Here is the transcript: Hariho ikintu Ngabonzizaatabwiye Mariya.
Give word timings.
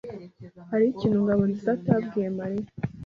Hariho 0.69 0.91
ikintu 0.95 1.17
Ngabonzizaatabwiye 1.23 2.27
Mariya. 2.39 2.69